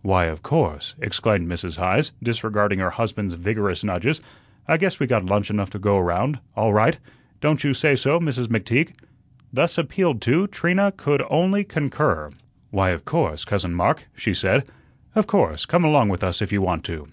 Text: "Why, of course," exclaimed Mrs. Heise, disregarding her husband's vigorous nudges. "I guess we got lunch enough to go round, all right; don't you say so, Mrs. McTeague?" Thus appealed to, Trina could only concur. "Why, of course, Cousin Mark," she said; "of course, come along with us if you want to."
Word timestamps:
"Why, 0.00 0.24
of 0.24 0.42
course," 0.42 0.94
exclaimed 1.02 1.46
Mrs. 1.46 1.76
Heise, 1.76 2.10
disregarding 2.22 2.78
her 2.78 2.88
husband's 2.88 3.34
vigorous 3.34 3.84
nudges. 3.84 4.22
"I 4.66 4.78
guess 4.78 4.98
we 4.98 5.06
got 5.06 5.26
lunch 5.26 5.50
enough 5.50 5.68
to 5.68 5.78
go 5.78 5.98
round, 5.98 6.38
all 6.56 6.72
right; 6.72 6.98
don't 7.42 7.62
you 7.62 7.74
say 7.74 7.94
so, 7.94 8.18
Mrs. 8.18 8.46
McTeague?" 8.46 8.94
Thus 9.52 9.76
appealed 9.76 10.22
to, 10.22 10.46
Trina 10.46 10.92
could 10.96 11.22
only 11.28 11.62
concur. 11.62 12.30
"Why, 12.70 12.88
of 12.88 13.04
course, 13.04 13.44
Cousin 13.44 13.74
Mark," 13.74 14.04
she 14.14 14.32
said; 14.32 14.66
"of 15.14 15.26
course, 15.26 15.66
come 15.66 15.84
along 15.84 16.08
with 16.08 16.24
us 16.24 16.40
if 16.40 16.52
you 16.54 16.62
want 16.62 16.82
to." 16.84 17.08